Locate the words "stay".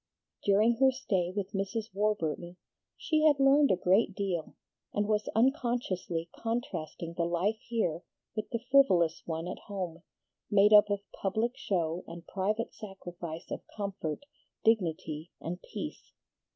0.91-1.29